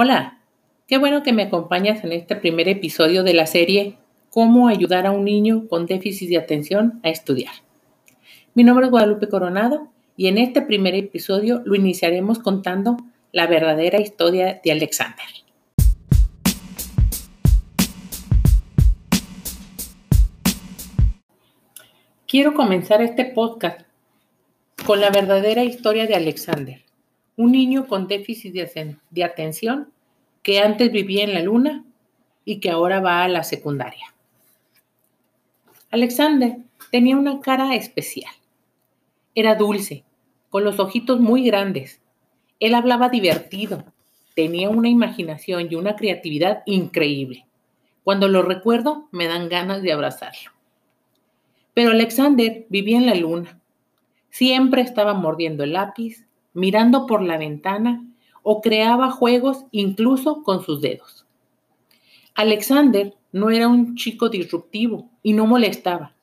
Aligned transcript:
Hola, 0.00 0.38
qué 0.86 0.96
bueno 0.96 1.24
que 1.24 1.32
me 1.32 1.42
acompañas 1.42 2.04
en 2.04 2.12
este 2.12 2.36
primer 2.36 2.68
episodio 2.68 3.24
de 3.24 3.34
la 3.34 3.46
serie 3.46 3.98
Cómo 4.30 4.68
ayudar 4.68 5.06
a 5.06 5.10
un 5.10 5.24
niño 5.24 5.66
con 5.66 5.86
déficit 5.86 6.28
de 6.28 6.38
atención 6.38 7.00
a 7.02 7.08
estudiar. 7.08 7.52
Mi 8.54 8.62
nombre 8.62 8.86
es 8.86 8.92
Guadalupe 8.92 9.28
Coronado 9.28 9.88
y 10.16 10.28
en 10.28 10.38
este 10.38 10.62
primer 10.62 10.94
episodio 10.94 11.62
lo 11.64 11.74
iniciaremos 11.74 12.38
contando 12.38 12.96
la 13.32 13.48
verdadera 13.48 13.98
historia 13.98 14.60
de 14.62 14.70
Alexander. 14.70 15.26
Quiero 22.28 22.54
comenzar 22.54 23.02
este 23.02 23.24
podcast 23.24 23.80
con 24.86 25.00
la 25.00 25.10
verdadera 25.10 25.64
historia 25.64 26.06
de 26.06 26.14
Alexander 26.14 26.87
un 27.38 27.52
niño 27.52 27.86
con 27.86 28.08
déficit 28.08 28.52
de, 28.52 29.24
atención 29.24 29.92
que 30.42 30.58
antes 30.58 30.90
vivía 30.90 31.22
en 31.22 31.34
la 31.34 31.40
luna 31.40 31.84
y 32.44 32.58
que 32.58 32.68
ahora 32.68 32.98
va 33.00 33.22
a 33.22 33.28
la 33.28 33.44
secundaria. 33.44 34.12
Alexander 35.90 36.56
tenía 36.90 37.16
una 37.16 37.40
cara 37.40 37.76
especial. 37.76 38.32
Era 39.36 39.54
dulce, 39.54 40.02
con 40.50 40.64
los 40.64 40.80
ojitos 40.80 41.20
muy 41.20 41.44
grandes. 41.44 42.00
Él 42.58 42.74
hablaba 42.74 43.08
divertido, 43.08 43.84
tenía 44.34 44.68
una 44.68 44.88
imaginación 44.88 45.68
y 45.70 45.76
una 45.76 45.94
creatividad 45.94 46.64
increíble. 46.66 47.46
Cuando 48.02 48.26
lo 48.26 48.42
recuerdo, 48.42 49.08
me 49.12 49.28
dan 49.28 49.48
ganas 49.48 49.80
de 49.82 49.92
abrazarlo. 49.92 50.50
Pero 51.72 51.92
Alexander 51.92 52.66
vivía 52.68 52.96
en 52.96 53.06
la 53.06 53.14
luna. 53.14 53.60
Siempre 54.28 54.82
estaba 54.82 55.14
mordiendo 55.14 55.62
el 55.62 55.74
lápiz, 55.74 56.27
mirando 56.52 57.06
por 57.06 57.22
la 57.22 57.38
ventana 57.38 58.04
o 58.42 58.60
creaba 58.60 59.10
juegos 59.10 59.64
incluso 59.70 60.42
con 60.42 60.62
sus 60.64 60.80
dedos. 60.80 61.26
Alexander 62.34 63.14
no 63.32 63.50
era 63.50 63.68
un 63.68 63.96
chico 63.96 64.28
disruptivo 64.28 65.10
y 65.22 65.32
no 65.32 65.46
molestaba, 65.46 66.14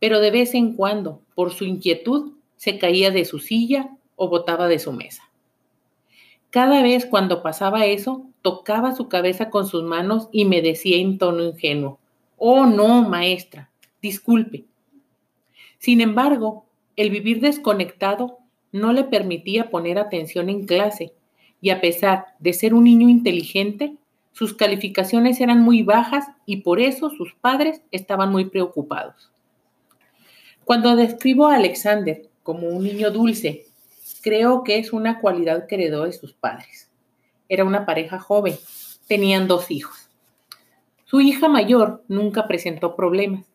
pero 0.00 0.20
de 0.20 0.30
vez 0.30 0.54
en 0.54 0.74
cuando, 0.74 1.20
por 1.34 1.52
su 1.52 1.64
inquietud, 1.64 2.32
se 2.56 2.78
caía 2.78 3.10
de 3.10 3.24
su 3.24 3.38
silla 3.38 3.90
o 4.16 4.28
botaba 4.28 4.66
de 4.66 4.78
su 4.78 4.92
mesa. 4.92 5.30
Cada 6.50 6.82
vez 6.82 7.06
cuando 7.06 7.42
pasaba 7.42 7.86
eso, 7.86 8.26
tocaba 8.42 8.94
su 8.94 9.08
cabeza 9.08 9.50
con 9.50 9.66
sus 9.66 9.82
manos 9.82 10.28
y 10.32 10.44
me 10.46 10.62
decía 10.62 10.96
en 10.96 11.18
tono 11.18 11.42
ingenuo, 11.42 11.98
Oh, 12.38 12.66
no, 12.66 13.08
maestra, 13.08 13.70
disculpe. 14.00 14.64
Sin 15.78 16.00
embargo, 16.00 16.64
el 16.96 17.10
vivir 17.10 17.40
desconectado 17.40 18.38
no 18.76 18.92
le 18.92 19.04
permitía 19.04 19.70
poner 19.70 19.98
atención 19.98 20.48
en 20.48 20.66
clase 20.66 21.12
y 21.60 21.70
a 21.70 21.80
pesar 21.80 22.26
de 22.38 22.52
ser 22.52 22.74
un 22.74 22.84
niño 22.84 23.08
inteligente, 23.08 23.96
sus 24.32 24.54
calificaciones 24.54 25.40
eran 25.40 25.62
muy 25.62 25.82
bajas 25.82 26.26
y 26.44 26.58
por 26.58 26.78
eso 26.80 27.10
sus 27.10 27.34
padres 27.34 27.82
estaban 27.90 28.30
muy 28.30 28.44
preocupados. 28.44 29.32
Cuando 30.64 30.94
describo 30.94 31.46
a 31.46 31.56
Alexander 31.56 32.28
como 32.42 32.68
un 32.68 32.84
niño 32.84 33.10
dulce, 33.10 33.66
creo 34.20 34.62
que 34.62 34.78
es 34.78 34.92
una 34.92 35.20
cualidad 35.20 35.66
que 35.66 35.76
heredó 35.76 36.04
de 36.04 36.12
sus 36.12 36.34
padres. 36.34 36.90
Era 37.48 37.64
una 37.64 37.86
pareja 37.86 38.18
joven, 38.18 38.56
tenían 39.06 39.48
dos 39.48 39.70
hijos. 39.70 40.10
Su 41.04 41.20
hija 41.20 41.48
mayor 41.48 42.02
nunca 42.08 42.46
presentó 42.46 42.96
problemas. 42.96 43.46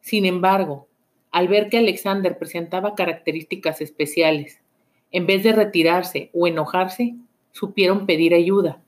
Sin 0.00 0.24
embargo, 0.24 0.86
al 1.34 1.48
ver 1.48 1.68
que 1.68 1.78
Alexander 1.78 2.38
presentaba 2.38 2.94
características 2.94 3.80
especiales, 3.80 4.60
en 5.10 5.26
vez 5.26 5.42
de 5.42 5.52
retirarse 5.52 6.30
o 6.32 6.46
enojarse, 6.46 7.16
supieron 7.50 8.06
pedir 8.06 8.34
ayuda. 8.34 8.80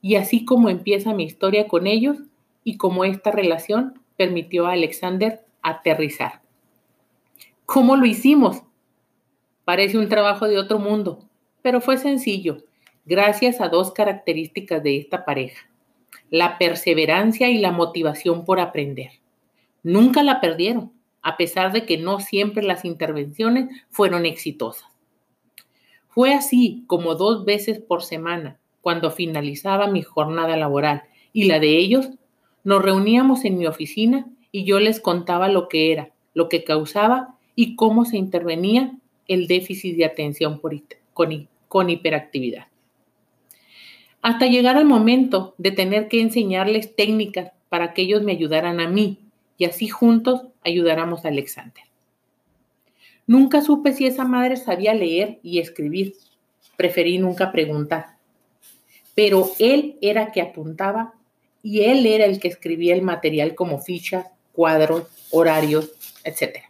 Y 0.00 0.16
así 0.16 0.44
como 0.44 0.68
empieza 0.68 1.14
mi 1.14 1.22
historia 1.22 1.68
con 1.68 1.86
ellos 1.86 2.18
y 2.64 2.76
como 2.76 3.04
esta 3.04 3.30
relación 3.30 4.00
permitió 4.16 4.66
a 4.66 4.72
Alexander 4.72 5.44
aterrizar. 5.62 6.42
¿Cómo 7.66 7.94
lo 7.94 8.04
hicimos? 8.04 8.64
Parece 9.64 9.96
un 9.96 10.08
trabajo 10.08 10.48
de 10.48 10.58
otro 10.58 10.80
mundo, 10.80 11.28
pero 11.62 11.80
fue 11.80 11.98
sencillo, 11.98 12.64
gracias 13.04 13.60
a 13.60 13.68
dos 13.68 13.92
características 13.92 14.82
de 14.82 14.96
esta 14.96 15.24
pareja, 15.24 15.70
la 16.30 16.58
perseverancia 16.58 17.48
y 17.48 17.58
la 17.58 17.70
motivación 17.70 18.44
por 18.44 18.58
aprender. 18.58 19.12
Nunca 19.84 20.24
la 20.24 20.40
perdieron 20.40 20.90
a 21.22 21.36
pesar 21.36 21.72
de 21.72 21.86
que 21.86 21.98
no 21.98 22.20
siempre 22.20 22.62
las 22.62 22.84
intervenciones 22.84 23.68
fueron 23.90 24.26
exitosas. 24.26 24.88
Fue 26.08 26.34
así 26.34 26.84
como 26.86 27.14
dos 27.14 27.44
veces 27.44 27.80
por 27.80 28.02
semana, 28.02 28.58
cuando 28.82 29.10
finalizaba 29.10 29.86
mi 29.86 30.02
jornada 30.02 30.56
laboral 30.56 31.04
y 31.32 31.44
la 31.44 31.60
de 31.60 31.78
ellos, 31.78 32.10
nos 32.64 32.82
reuníamos 32.82 33.44
en 33.44 33.56
mi 33.56 33.66
oficina 33.66 34.26
y 34.50 34.64
yo 34.64 34.78
les 34.78 35.00
contaba 35.00 35.48
lo 35.48 35.68
que 35.68 35.92
era, 35.92 36.12
lo 36.34 36.48
que 36.48 36.64
causaba 36.64 37.38
y 37.54 37.76
cómo 37.76 38.04
se 38.04 38.18
intervenía 38.18 38.92
el 39.28 39.46
déficit 39.46 39.96
de 39.96 40.04
atención 40.04 40.60
con, 41.14 41.90
hiperactividad. 41.90 42.66
Hasta 44.20 44.46
llegar 44.46 44.76
al 44.76 44.84
momento 44.84 45.54
de 45.58 45.70
tener 45.70 46.08
que 46.08 46.20
enseñarles 46.20 46.94
técnicas 46.94 47.52
para 47.68 47.94
que 47.94 48.02
ellos 48.02 48.22
me 48.22 48.32
ayudaran 48.32 48.80
a 48.80 48.88
mí 48.88 49.18
y 49.56 49.64
así 49.64 49.88
juntos 49.88 50.46
ayudáramos 50.64 51.24
a 51.24 51.28
Alexander. 51.28 51.84
Nunca 53.26 53.62
supe 53.62 53.92
si 53.92 54.06
esa 54.06 54.24
madre 54.24 54.56
sabía 54.56 54.94
leer 54.94 55.38
y 55.42 55.58
escribir. 55.58 56.14
Preferí 56.76 57.18
nunca 57.18 57.52
preguntar. 57.52 58.16
Pero 59.14 59.50
él 59.58 59.96
era 60.00 60.32
que 60.32 60.40
apuntaba 60.40 61.14
y 61.62 61.82
él 61.82 62.06
era 62.06 62.24
el 62.24 62.40
que 62.40 62.48
escribía 62.48 62.94
el 62.94 63.02
material 63.02 63.54
como 63.54 63.78
fichas, 63.78 64.26
cuadros, 64.52 65.06
horarios, 65.30 65.92
etc. 66.24 66.64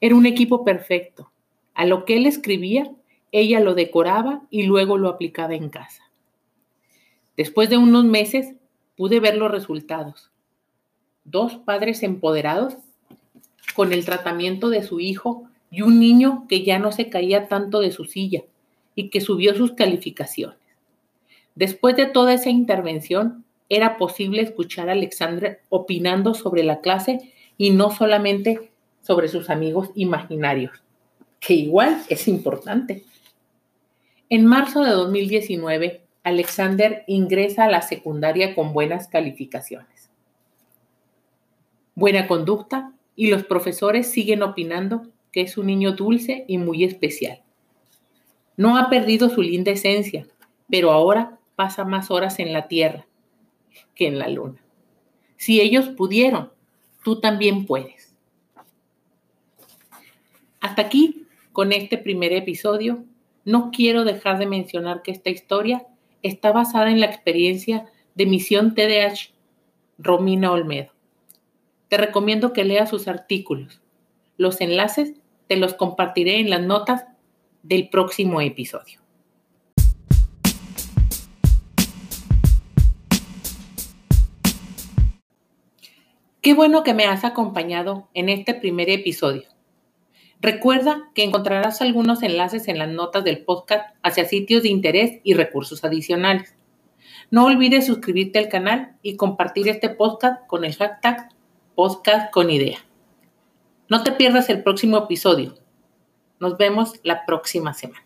Era 0.00 0.14
un 0.14 0.26
equipo 0.26 0.64
perfecto. 0.64 1.30
A 1.74 1.86
lo 1.86 2.04
que 2.04 2.16
él 2.16 2.26
escribía, 2.26 2.90
ella 3.32 3.58
lo 3.58 3.74
decoraba 3.74 4.42
y 4.50 4.62
luego 4.62 4.96
lo 4.96 5.08
aplicaba 5.08 5.54
en 5.54 5.70
casa. 5.70 6.02
Después 7.36 7.68
de 7.68 7.78
unos 7.78 8.04
meses 8.04 8.54
pude 8.96 9.18
ver 9.18 9.36
los 9.36 9.50
resultados 9.50 10.30
dos 11.24 11.56
padres 11.56 12.02
empoderados 12.02 12.76
con 13.74 13.92
el 13.92 14.04
tratamiento 14.04 14.68
de 14.70 14.82
su 14.82 15.00
hijo 15.00 15.48
y 15.70 15.82
un 15.82 15.98
niño 15.98 16.46
que 16.48 16.62
ya 16.62 16.78
no 16.78 16.92
se 16.92 17.08
caía 17.08 17.48
tanto 17.48 17.80
de 17.80 17.90
su 17.90 18.04
silla 18.04 18.42
y 18.94 19.10
que 19.10 19.20
subió 19.20 19.54
sus 19.54 19.72
calificaciones. 19.72 20.58
Después 21.54 21.96
de 21.96 22.06
toda 22.06 22.34
esa 22.34 22.50
intervención, 22.50 23.44
era 23.68 23.96
posible 23.96 24.42
escuchar 24.42 24.88
a 24.88 24.92
Alexandra 24.92 25.58
opinando 25.70 26.34
sobre 26.34 26.62
la 26.62 26.80
clase 26.80 27.32
y 27.56 27.70
no 27.70 27.90
solamente 27.90 28.70
sobre 29.02 29.28
sus 29.28 29.50
amigos 29.50 29.90
imaginarios, 29.94 30.82
que 31.40 31.54
igual 31.54 32.02
es 32.08 32.28
importante. 32.28 33.04
En 34.28 34.46
marzo 34.46 34.82
de 34.82 34.90
2019, 34.90 36.02
Alexander 36.22 37.04
ingresa 37.06 37.64
a 37.64 37.70
la 37.70 37.82
secundaria 37.82 38.54
con 38.54 38.72
buenas 38.72 39.08
calificaciones 39.08 39.94
buena 41.94 42.26
conducta 42.26 42.92
y 43.16 43.28
los 43.28 43.44
profesores 43.44 44.10
siguen 44.10 44.42
opinando 44.42 45.06
que 45.32 45.42
es 45.42 45.56
un 45.58 45.66
niño 45.66 45.92
dulce 45.92 46.44
y 46.46 46.58
muy 46.58 46.84
especial. 46.84 47.42
No 48.56 48.76
ha 48.76 48.88
perdido 48.88 49.28
su 49.28 49.42
linda 49.42 49.72
esencia, 49.72 50.26
pero 50.70 50.92
ahora 50.92 51.38
pasa 51.56 51.84
más 51.84 52.10
horas 52.10 52.38
en 52.38 52.52
la 52.52 52.68
Tierra 52.68 53.06
que 53.94 54.06
en 54.06 54.18
la 54.18 54.28
Luna. 54.28 54.62
Si 55.36 55.60
ellos 55.60 55.88
pudieron, 55.88 56.52
tú 57.02 57.20
también 57.20 57.66
puedes. 57.66 58.14
Hasta 60.60 60.82
aquí, 60.82 61.26
con 61.52 61.72
este 61.72 61.98
primer 61.98 62.32
episodio, 62.32 63.04
no 63.44 63.70
quiero 63.70 64.04
dejar 64.04 64.38
de 64.38 64.46
mencionar 64.46 65.02
que 65.02 65.10
esta 65.10 65.30
historia 65.30 65.86
está 66.22 66.52
basada 66.52 66.90
en 66.90 67.00
la 67.00 67.06
experiencia 67.06 67.86
de 68.14 68.26
Misión 68.26 68.74
TDH 68.74 69.34
Romina 69.98 70.52
Olmedo 70.52 70.93
te 71.94 71.98
recomiendo 71.98 72.52
que 72.52 72.64
leas 72.64 72.90
sus 72.90 73.06
artículos. 73.06 73.80
Los 74.36 74.60
enlaces 74.60 75.12
te 75.46 75.54
los 75.54 75.74
compartiré 75.74 76.40
en 76.40 76.50
las 76.50 76.60
notas 76.60 77.04
del 77.62 77.88
próximo 77.88 78.40
episodio. 78.40 78.98
Qué 86.40 86.52
bueno 86.52 86.82
que 86.82 86.94
me 86.94 87.04
has 87.04 87.22
acompañado 87.22 88.08
en 88.12 88.28
este 88.28 88.54
primer 88.54 88.90
episodio. 88.90 89.44
Recuerda 90.40 91.12
que 91.14 91.22
encontrarás 91.22 91.80
algunos 91.80 92.24
enlaces 92.24 92.66
en 92.66 92.80
las 92.80 92.88
notas 92.88 93.22
del 93.22 93.44
podcast 93.44 93.94
hacia 94.02 94.24
sitios 94.24 94.64
de 94.64 94.70
interés 94.70 95.20
y 95.22 95.34
recursos 95.34 95.84
adicionales. 95.84 96.56
No 97.30 97.44
olvides 97.44 97.86
suscribirte 97.86 98.40
al 98.40 98.48
canal 98.48 98.96
y 99.00 99.14
compartir 99.14 99.68
este 99.68 99.90
podcast 99.90 100.44
con 100.48 100.64
el 100.64 100.74
hashtag 100.74 101.28
podcast 101.74 102.30
con 102.30 102.50
idea. 102.50 102.78
No 103.88 104.02
te 104.02 104.12
pierdas 104.12 104.48
el 104.48 104.62
próximo 104.62 104.96
episodio. 104.98 105.54
Nos 106.40 106.56
vemos 106.56 106.94
la 107.02 107.26
próxima 107.26 107.74
semana. 107.74 108.04